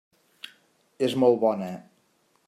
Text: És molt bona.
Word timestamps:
És 1.09 1.15
molt 1.23 1.39
bona. 1.43 1.67